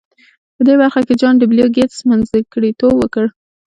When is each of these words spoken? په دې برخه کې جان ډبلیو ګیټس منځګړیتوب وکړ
په 0.55 0.61
دې 0.67 0.75
برخه 0.81 1.01
کې 1.07 1.19
جان 1.21 1.33
ډبلیو 1.41 1.73
ګیټس 1.75 1.99
منځګړیتوب 2.09 2.93
وکړ 2.97 3.25